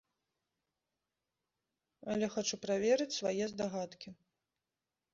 [2.15, 4.09] Але хачу праверыць свае здагадкі.